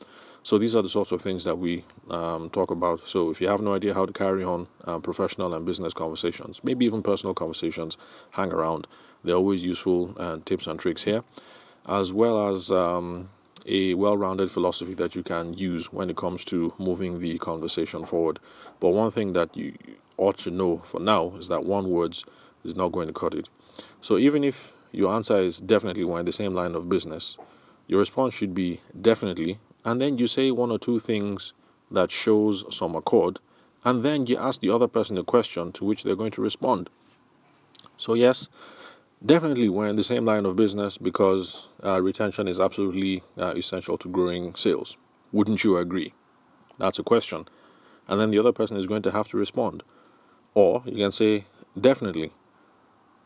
So 0.42 0.56
these 0.56 0.74
are 0.74 0.82
the 0.82 0.88
sorts 0.88 1.12
of 1.12 1.20
things 1.20 1.44
that 1.44 1.58
we 1.58 1.84
um, 2.08 2.48
talk 2.50 2.70
about. 2.70 3.06
So 3.06 3.30
if 3.30 3.40
you 3.40 3.48
have 3.48 3.60
no 3.60 3.74
idea 3.74 3.92
how 3.92 4.06
to 4.06 4.12
carry 4.12 4.42
on 4.42 4.68
uh, 4.84 4.98
professional 4.98 5.52
and 5.52 5.66
business 5.66 5.92
conversations, 5.92 6.60
maybe 6.64 6.86
even 6.86 7.02
personal 7.02 7.34
conversations, 7.34 7.98
hang 8.30 8.52
around. 8.52 8.86
They're 9.24 9.36
always 9.36 9.64
useful 9.64 10.14
uh, 10.18 10.38
tips 10.44 10.66
and 10.66 10.78
tricks 10.78 11.04
here, 11.04 11.22
as 11.86 12.12
well 12.12 12.48
as. 12.48 12.70
Um, 12.70 13.30
a 13.66 13.94
well 13.94 14.16
rounded 14.16 14.50
philosophy 14.50 14.94
that 14.94 15.14
you 15.14 15.22
can 15.22 15.54
use 15.54 15.92
when 15.92 16.10
it 16.10 16.16
comes 16.16 16.44
to 16.46 16.72
moving 16.78 17.20
the 17.20 17.38
conversation 17.38 18.04
forward. 18.04 18.38
But 18.80 18.90
one 18.90 19.10
thing 19.10 19.32
that 19.34 19.56
you 19.56 19.74
ought 20.16 20.38
to 20.38 20.50
know 20.50 20.78
for 20.78 21.00
now 21.00 21.34
is 21.38 21.48
that 21.48 21.64
one 21.64 21.90
words 21.90 22.24
is 22.64 22.74
not 22.76 22.92
going 22.92 23.06
to 23.06 23.12
cut 23.12 23.34
it. 23.34 23.48
So 24.00 24.18
even 24.18 24.44
if 24.44 24.72
your 24.92 25.12
answer 25.14 25.38
is 25.40 25.60
definitely 25.60 26.04
we're 26.04 26.20
in 26.20 26.26
the 26.26 26.32
same 26.32 26.54
line 26.54 26.74
of 26.74 26.88
business, 26.88 27.38
your 27.86 28.00
response 28.00 28.34
should 28.34 28.54
be 28.54 28.80
definitely, 29.00 29.58
and 29.84 30.00
then 30.00 30.18
you 30.18 30.26
say 30.26 30.50
one 30.50 30.70
or 30.70 30.78
two 30.78 30.98
things 30.98 31.52
that 31.90 32.10
shows 32.10 32.64
some 32.74 32.94
accord, 32.94 33.38
and 33.84 34.02
then 34.02 34.26
you 34.26 34.36
ask 34.36 34.60
the 34.60 34.70
other 34.70 34.88
person 34.88 35.16
a 35.18 35.24
question 35.24 35.72
to 35.72 35.84
which 35.84 36.02
they're 36.02 36.16
going 36.16 36.30
to 36.32 36.42
respond. 36.42 36.90
So 37.96 38.14
yes, 38.14 38.48
Definitely, 39.24 39.68
we're 39.68 39.86
in 39.86 39.96
the 39.96 40.04
same 40.04 40.24
line 40.24 40.46
of 40.46 40.56
business 40.56 40.96
because 40.96 41.68
uh, 41.84 42.00
retention 42.00 42.48
is 42.48 42.58
absolutely 42.58 43.22
uh, 43.36 43.52
essential 43.54 43.98
to 43.98 44.08
growing 44.08 44.54
sales. 44.54 44.96
Wouldn't 45.30 45.62
you 45.62 45.76
agree? 45.76 46.14
That's 46.78 46.98
a 46.98 47.02
question. 47.02 47.46
And 48.08 48.18
then 48.18 48.30
the 48.30 48.38
other 48.38 48.52
person 48.52 48.78
is 48.78 48.86
going 48.86 49.02
to 49.02 49.10
have 49.10 49.28
to 49.28 49.36
respond. 49.36 49.82
Or 50.54 50.82
you 50.86 50.96
can 50.96 51.12
say, 51.12 51.44
definitely, 51.78 52.32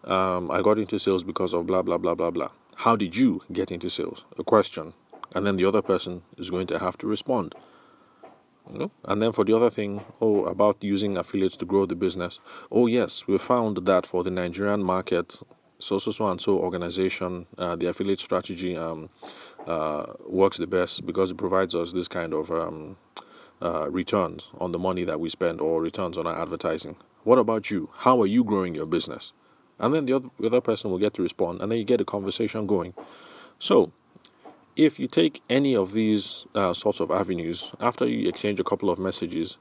um, 0.02 0.50
I 0.50 0.62
got 0.62 0.80
into 0.80 0.98
sales 0.98 1.22
because 1.22 1.54
of 1.54 1.66
blah, 1.68 1.82
blah, 1.82 1.98
blah, 1.98 2.16
blah, 2.16 2.32
blah. 2.32 2.50
How 2.74 2.96
did 2.96 3.14
you 3.14 3.42
get 3.52 3.70
into 3.70 3.88
sales? 3.88 4.24
A 4.36 4.42
question. 4.42 4.94
And 5.36 5.46
then 5.46 5.56
the 5.56 5.64
other 5.64 5.80
person 5.80 6.22
is 6.36 6.50
going 6.50 6.66
to 6.68 6.80
have 6.80 6.98
to 6.98 7.06
respond. 7.06 7.54
You 8.72 8.78
know? 8.80 8.90
And 9.04 9.22
then 9.22 9.30
for 9.30 9.44
the 9.44 9.54
other 9.54 9.70
thing, 9.70 10.04
oh, 10.20 10.44
about 10.46 10.82
using 10.82 11.16
affiliates 11.16 11.56
to 11.58 11.64
grow 11.64 11.86
the 11.86 11.94
business. 11.94 12.40
Oh, 12.72 12.88
yes, 12.88 13.28
we 13.28 13.38
found 13.38 13.86
that 13.86 14.06
for 14.06 14.24
the 14.24 14.30
Nigerian 14.32 14.82
market, 14.82 15.40
so 15.84 15.98
so 15.98 16.10
so 16.10 16.26
and 16.28 16.40
so 16.40 16.58
organization, 16.58 17.46
uh, 17.58 17.76
the 17.76 17.86
affiliate 17.86 18.20
strategy 18.20 18.76
um, 18.76 19.10
uh, 19.66 20.06
works 20.26 20.56
the 20.56 20.66
best 20.66 21.04
because 21.04 21.30
it 21.30 21.36
provides 21.36 21.74
us 21.74 21.92
this 21.92 22.08
kind 22.08 22.32
of 22.32 22.50
um, 22.50 22.96
uh, 23.62 23.90
returns 23.90 24.50
on 24.58 24.72
the 24.72 24.78
money 24.78 25.04
that 25.04 25.20
we 25.20 25.28
spend 25.28 25.60
or 25.60 25.82
returns 25.82 26.16
on 26.16 26.26
our 26.26 26.40
advertising. 26.40 26.96
What 27.24 27.38
about 27.38 27.70
you? 27.70 27.90
How 27.98 28.20
are 28.22 28.26
you 28.26 28.44
growing 28.44 28.74
your 28.74 28.86
business? 28.86 29.32
And 29.78 29.92
then 29.92 30.06
the 30.06 30.14
other, 30.14 30.28
the 30.40 30.46
other 30.46 30.60
person 30.60 30.90
will 30.90 30.98
get 30.98 31.14
to 31.14 31.22
respond, 31.22 31.60
and 31.60 31.70
then 31.70 31.78
you 31.78 31.84
get 31.84 32.00
a 32.00 32.04
conversation 32.04 32.66
going. 32.66 32.94
So, 33.58 33.92
if 34.76 34.98
you 34.98 35.06
take 35.06 35.42
any 35.50 35.76
of 35.76 35.92
these 35.92 36.46
uh, 36.54 36.74
sorts 36.74 37.00
of 37.00 37.10
avenues, 37.10 37.72
after 37.80 38.06
you 38.06 38.28
exchange 38.28 38.58
a 38.58 38.64
couple 38.64 38.90
of 38.90 38.98
messages, 38.98 39.58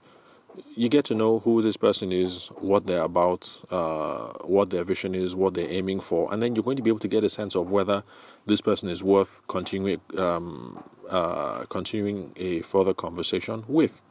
you 0.75 0.89
get 0.89 1.05
to 1.05 1.15
know 1.15 1.39
who 1.39 1.62
this 1.62 1.77
person 1.77 2.12
is, 2.12 2.48
what 2.60 2.86
they're 2.88 3.03
about, 3.03 3.50
uh, 3.72 4.33
what 4.45 4.69
their 4.69 4.83
vision 4.83 5.15
is, 5.15 5.36
what 5.36 5.53
they're 5.53 5.69
aiming 5.69 6.00
for, 6.00 6.31
and 6.33 6.41
then 6.41 6.55
you're 6.55 6.63
going 6.63 6.77
to 6.77 6.83
be 6.83 6.89
able 6.89 7.00
to 7.00 7.07
get 7.07 7.24
a 7.24 7.29
sense 7.29 7.55
of 7.55 7.72
whether 7.72 8.03
this 8.45 8.62
person 8.62 8.89
is 8.89 9.03
worth 9.03 9.41
continuing 9.48 10.01
um, 10.17 10.83
uh, 11.10 11.65
continuing 11.65 12.31
a 12.38 12.62
further 12.62 12.93
conversation 12.93 13.63
with. 13.67 14.01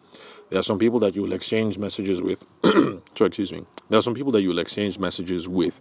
There 0.50 0.58
are 0.60 0.64
some 0.64 0.78
people 0.78 0.98
that 1.00 1.16
you 1.16 1.22
will 1.22 1.32
exchange 1.32 1.78
messages 1.78 2.20
with. 2.22 2.44
so 2.64 3.24
excuse 3.24 3.52
me. 3.52 3.64
There 3.88 3.98
are 3.98 4.02
some 4.02 4.14
people 4.14 4.32
that 4.32 4.42
you 4.42 4.50
will 4.50 4.58
exchange 4.58 4.98
messages 4.98 5.48
with, 5.48 5.80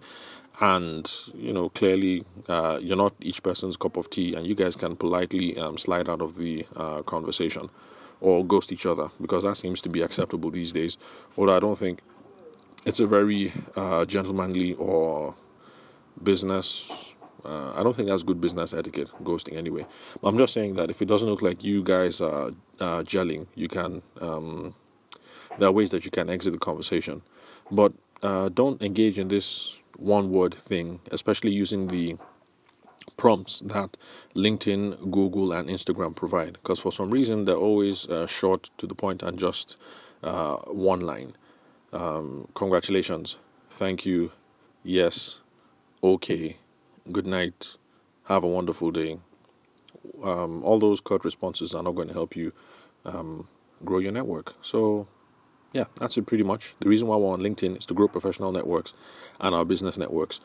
and 0.61 1.11
you 1.35 1.53
know 1.53 1.69
clearly 1.69 2.23
uh, 2.47 2.79
you're 2.81 2.97
not 2.97 3.13
each 3.21 3.43
person's 3.43 3.77
cup 3.77 3.97
of 3.97 4.09
tea, 4.09 4.35
and 4.35 4.47
you 4.47 4.55
guys 4.55 4.75
can 4.75 4.95
politely 4.95 5.57
um, 5.57 5.77
slide 5.77 6.09
out 6.09 6.21
of 6.21 6.35
the 6.35 6.65
uh, 6.75 7.01
conversation 7.03 7.69
or 8.21 8.45
ghost 8.45 8.71
each 8.71 8.85
other 8.85 9.09
because 9.19 9.43
that 9.43 9.57
seems 9.57 9.81
to 9.81 9.89
be 9.89 10.01
acceptable 10.01 10.51
these 10.51 10.71
days. 10.71 10.97
Although 11.37 11.57
I 11.57 11.59
don't 11.59 11.77
think 11.77 12.01
it's 12.85 12.99
a 12.99 13.07
very 13.07 13.51
uh, 13.75 14.05
gentlemanly 14.05 14.75
or 14.75 15.35
business. 16.23 16.89
Uh, 17.43 17.73
I 17.73 17.83
don't 17.83 17.95
think 17.95 18.07
that's 18.07 18.23
good 18.23 18.39
business 18.39 18.73
etiquette, 18.73 19.09
ghosting 19.23 19.57
anyway. 19.57 19.85
But 20.21 20.29
I'm 20.29 20.37
just 20.37 20.53
saying 20.53 20.75
that 20.75 20.89
if 20.91 21.01
it 21.01 21.05
doesn't 21.05 21.27
look 21.27 21.41
like 21.41 21.63
you 21.63 21.83
guys 21.83 22.21
are 22.21 22.51
uh, 22.79 23.01
gelling, 23.01 23.47
you 23.55 23.67
can 23.67 24.03
um, 24.21 24.75
there 25.57 25.67
are 25.67 25.71
ways 25.71 25.89
that 25.91 26.05
you 26.05 26.11
can 26.11 26.29
exit 26.29 26.53
the 26.53 26.59
conversation. 26.59 27.21
But 27.71 27.93
uh, 28.21 28.49
don't 28.49 28.81
engage 28.81 29.17
in 29.17 29.27
this 29.27 29.77
one 29.97 30.31
word 30.31 30.53
thing, 30.53 30.99
especially 31.11 31.51
using 31.51 31.87
the 31.87 32.17
prompts 33.17 33.59
that 33.61 33.97
LinkedIn, 34.35 35.11
Google, 35.11 35.51
and 35.51 35.69
Instagram 35.69 36.15
provide. 36.15 36.53
Because 36.53 36.79
for 36.79 36.91
some 36.91 37.11
reason, 37.11 37.45
they're 37.45 37.55
always 37.55 38.07
uh, 38.07 38.27
short 38.27 38.69
to 38.77 38.87
the 38.87 38.95
point 38.95 39.23
and 39.23 39.37
just 39.37 39.77
uh, 40.23 40.57
one 40.67 41.01
line. 41.01 41.35
Um, 41.93 42.47
congratulations. 42.53 43.37
Thank 43.69 44.05
you. 44.05 44.31
Yes. 44.83 45.39
Okay. 46.03 46.57
Good 47.11 47.27
night. 47.27 47.75
Have 48.25 48.43
a 48.43 48.47
wonderful 48.47 48.91
day. 48.91 49.19
Um, 50.23 50.63
all 50.63 50.79
those 50.79 51.01
curt 51.01 51.25
responses 51.25 51.73
are 51.73 51.83
not 51.83 51.95
going 51.95 52.07
to 52.07 52.13
help 52.13 52.35
you 52.35 52.53
um, 53.05 53.47
grow 53.83 53.99
your 53.99 54.11
network. 54.11 54.55
So, 54.61 55.07
yeah, 55.73 55.85
that's 55.97 56.17
it 56.17 56.25
pretty 56.25 56.43
much. 56.43 56.75
The 56.79 56.89
reason 56.89 57.07
why 57.07 57.17
we're 57.17 57.33
on 57.33 57.41
LinkedIn 57.41 57.77
is 57.77 57.85
to 57.87 57.93
grow 57.93 58.07
professional 58.07 58.51
networks 58.51 58.93
and 59.39 59.55
our 59.55 59.65
business 59.65 59.97
networks. 59.97 60.39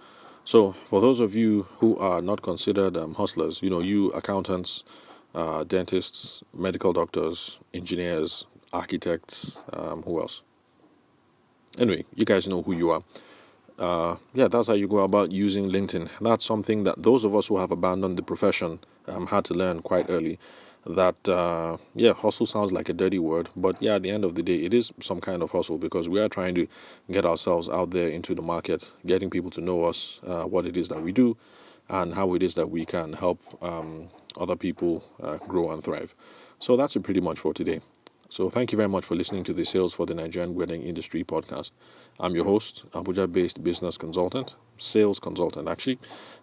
So, 0.46 0.70
for 0.70 1.00
those 1.00 1.18
of 1.18 1.34
you 1.34 1.66
who 1.80 1.96
are 1.98 2.22
not 2.22 2.40
considered 2.40 2.96
um, 2.96 3.14
hustlers, 3.14 3.60
you 3.64 3.68
know, 3.68 3.80
you 3.80 4.10
accountants, 4.12 4.84
uh, 5.34 5.64
dentists, 5.64 6.44
medical 6.54 6.92
doctors, 6.92 7.58
engineers, 7.74 8.46
architects, 8.72 9.58
um, 9.72 10.04
who 10.04 10.20
else? 10.20 10.42
Anyway, 11.80 12.04
you 12.14 12.24
guys 12.24 12.46
know 12.46 12.62
who 12.62 12.74
you 12.74 12.90
are. 12.90 13.02
Uh, 13.76 14.16
yeah, 14.34 14.46
that's 14.46 14.68
how 14.68 14.74
you 14.74 14.86
go 14.86 14.98
about 14.98 15.32
using 15.32 15.68
LinkedIn. 15.68 16.08
That's 16.20 16.44
something 16.44 16.84
that 16.84 17.02
those 17.02 17.24
of 17.24 17.34
us 17.34 17.48
who 17.48 17.58
have 17.58 17.72
abandoned 17.72 18.16
the 18.16 18.22
profession 18.22 18.78
um, 19.08 19.26
had 19.26 19.44
to 19.46 19.54
learn 19.54 19.82
quite 19.82 20.06
early. 20.08 20.38
That, 20.88 21.28
uh, 21.28 21.78
yeah, 21.96 22.12
hustle 22.14 22.46
sounds 22.46 22.72
like 22.72 22.88
a 22.88 22.92
dirty 22.92 23.18
word, 23.18 23.48
but 23.56 23.80
yeah, 23.82 23.96
at 23.96 24.02
the 24.04 24.10
end 24.10 24.24
of 24.24 24.36
the 24.36 24.42
day, 24.42 24.56
it 24.64 24.72
is 24.72 24.92
some 25.00 25.20
kind 25.20 25.42
of 25.42 25.50
hustle 25.50 25.78
because 25.78 26.08
we 26.08 26.20
are 26.20 26.28
trying 26.28 26.54
to 26.54 26.68
get 27.10 27.26
ourselves 27.26 27.68
out 27.68 27.90
there 27.90 28.08
into 28.08 28.36
the 28.36 28.42
market, 28.42 28.88
getting 29.04 29.28
people 29.28 29.50
to 29.50 29.60
know 29.60 29.84
us, 29.84 30.20
uh, 30.24 30.44
what 30.44 30.64
it 30.64 30.76
is 30.76 30.88
that 30.88 31.02
we 31.02 31.10
do, 31.10 31.36
and 31.88 32.14
how 32.14 32.34
it 32.34 32.42
is 32.42 32.54
that 32.54 32.70
we 32.70 32.84
can 32.84 33.14
help 33.14 33.40
um, 33.62 34.08
other 34.38 34.54
people 34.54 35.02
uh, 35.20 35.38
grow 35.38 35.72
and 35.72 35.82
thrive. 35.82 36.14
So 36.60 36.76
that's 36.76 36.94
it 36.94 37.02
pretty 37.02 37.20
much 37.20 37.38
for 37.38 37.52
today. 37.52 37.80
So 38.28 38.50
thank 38.50 38.72
you 38.72 38.76
very 38.76 38.88
much 38.88 39.04
for 39.04 39.14
listening 39.14 39.44
to 39.44 39.52
the 39.52 39.64
Sales 39.64 39.92
for 39.92 40.04
the 40.06 40.14
Nigerian 40.14 40.54
Wedding 40.54 40.82
Industry 40.82 41.22
podcast. 41.24 41.72
I'm 42.18 42.34
your 42.34 42.44
host, 42.44 42.84
Abuja 42.92 43.30
based 43.32 43.62
business 43.62 43.96
consultant, 43.96 44.56
sales 44.78 45.18
consultant 45.18 45.68
actually, 45.68 45.98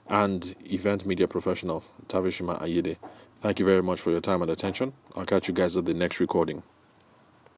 and 0.07 0.55
event 0.65 1.05
media 1.05 1.27
professional, 1.27 1.83
Tavishima 2.07 2.62
Ayede. 2.62 2.97
Thank 3.43 3.59
you 3.59 3.65
very 3.65 3.83
much 3.83 4.00
for 4.00 4.09
your 4.09 4.21
time 4.21 4.41
and 4.41 4.50
attention. 4.50 4.93
I'll 5.17 5.25
catch 5.25 5.50
you 5.50 5.53
guys 5.53 5.75
at 5.75 5.83
the 5.83 5.93
next 5.93 6.21
recording. 6.21 6.63